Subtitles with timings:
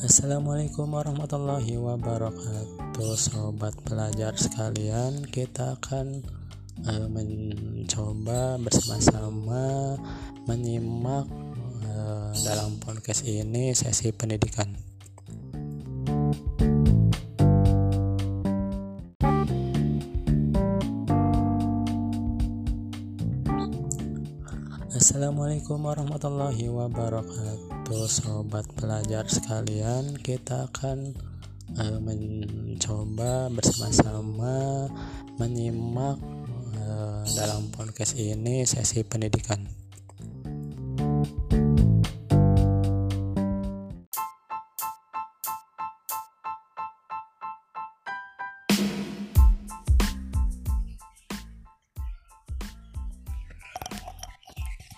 [0.00, 5.28] Assalamualaikum warahmatullahi wabarakatuh Sobat pelajar sekalian.
[5.28, 6.24] Kita akan
[6.88, 10.00] uh, mencoba bersama-sama
[10.48, 11.28] Menyimak
[11.84, 14.72] uh, dalam podcast ini sesi pendidikan
[24.90, 30.18] Assalamualaikum warahmatullahi wabarakatuh Sobat pelajar sekalian.
[30.18, 31.14] Kita akan
[31.78, 34.90] uh, mencoba bersama-sama
[35.38, 36.18] Menyimak
[36.74, 39.62] uh, dalam podcast ini sesi pendidikan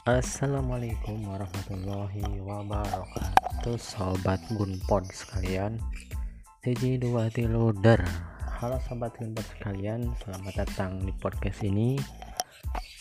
[0.02, 5.78] Assalamualaikum warahmatullahi wabarakatuh Sobat Gunpod sekalian.
[6.58, 8.02] Tiji dua tiluder.
[8.58, 10.10] Halo Sobat Gunpod sekalian.
[10.18, 12.02] Selamat datang di podcast ini.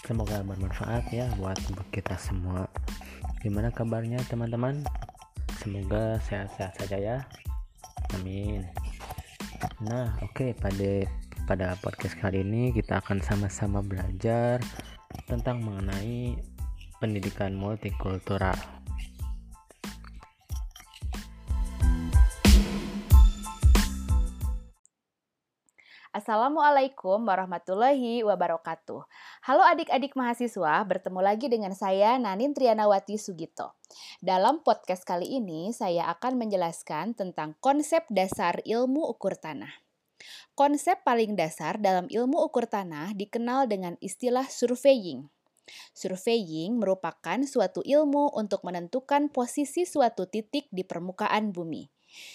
[0.06, 1.58] Semoga bermanfaat ya buat
[1.90, 2.70] kita semua.
[3.42, 4.86] Gimana kabarnya teman-teman?
[5.58, 7.18] Semoga sehat-sehat saja ya.
[8.14, 8.62] Amin.
[9.90, 11.10] Nah oke okay, pada
[11.50, 14.62] pada podcast kali ini kita akan sama-sama belajar
[15.26, 16.38] tentang mengenai
[17.02, 18.54] pendidikan multikultural.
[26.12, 29.02] Assalamualaikum warahmatullahi wabarakatuh.
[29.48, 33.80] Halo adik-adik mahasiswa, bertemu lagi dengan saya Nanin Trianawati Sugito.
[34.22, 39.72] Dalam podcast kali ini, saya akan menjelaskan tentang konsep dasar ilmu ukur tanah.
[40.54, 45.32] Konsep paling dasar dalam ilmu ukur tanah dikenal dengan istilah surveying.
[45.94, 51.88] Surveying merupakan suatu ilmu untuk menentukan posisi suatu titik di permukaan bumi.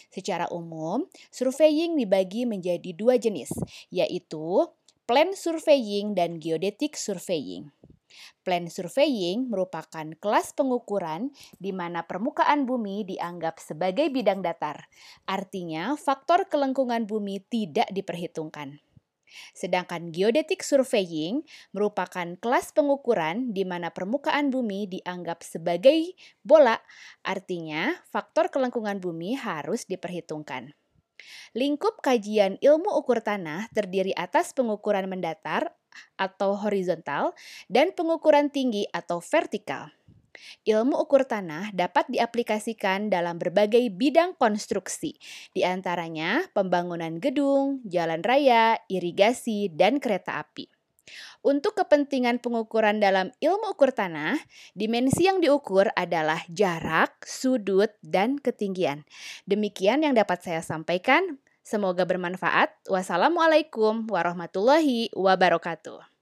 [0.08, 3.52] Secara umum, surveying dibagi menjadi dua jenis,
[3.92, 4.64] yaitu
[5.04, 7.70] plan surveying dan geodetic surveying.
[8.46, 14.88] Plan surveying merupakan kelas pengukuran di mana permukaan bumi dianggap sebagai bidang datar.
[15.28, 18.85] Artinya, faktor kelengkungan bumi tidak diperhitungkan.
[19.52, 21.42] Sedangkan geodetic surveying
[21.74, 26.78] merupakan kelas pengukuran di mana permukaan bumi dianggap sebagai bola,
[27.26, 30.72] artinya faktor kelengkungan bumi harus diperhitungkan.
[31.56, 35.72] Lingkup kajian ilmu ukur tanah terdiri atas pengukuran mendatar
[36.20, 37.32] atau horizontal
[37.72, 39.88] dan pengukuran tinggi atau vertikal.
[40.66, 45.16] Ilmu ukur tanah dapat diaplikasikan dalam berbagai bidang konstruksi,
[45.54, 50.66] di antaranya pembangunan gedung, jalan raya, irigasi, dan kereta api.
[51.46, 54.34] Untuk kepentingan pengukuran dalam ilmu ukur tanah,
[54.74, 59.06] dimensi yang diukur adalah jarak, sudut, dan ketinggian.
[59.46, 61.38] Demikian yang dapat saya sampaikan.
[61.62, 62.90] Semoga bermanfaat.
[62.90, 66.15] Wassalamualaikum warahmatullahi wabarakatuh.